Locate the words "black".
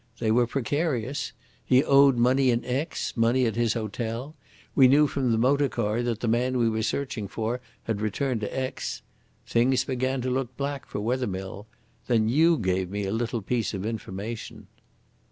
10.57-10.87